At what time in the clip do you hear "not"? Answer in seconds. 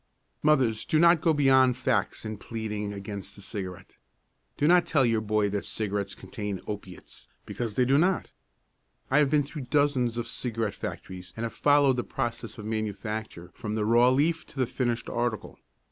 0.97-1.21, 4.67-4.87, 7.99-8.31